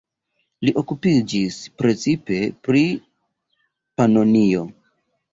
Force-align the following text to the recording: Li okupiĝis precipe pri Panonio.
Li 0.67 0.71
okupiĝis 0.81 1.57
precipe 1.81 2.39
pri 2.67 2.81
Panonio. 4.01 4.63